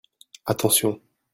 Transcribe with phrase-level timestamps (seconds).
[0.47, 0.99] Attention.